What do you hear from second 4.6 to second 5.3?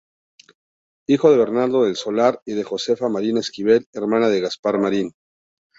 Marín.